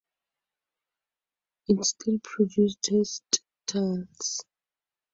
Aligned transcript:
It 1.67 1.85
still 1.85 2.17
produces 2.23 2.75
textiles. 3.69 4.39